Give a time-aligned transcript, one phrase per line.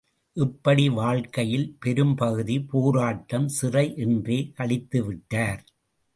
[0.37, 5.61] இப்படி வாழ்க்கையில் பெரும்பகுதி போராட்டம், சிறை என்றே கழித்துவிட்டார்.